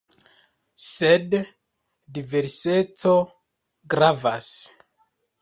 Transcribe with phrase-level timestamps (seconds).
[0.85, 1.35] Sed
[2.17, 3.13] diverseco
[3.97, 4.51] gravas.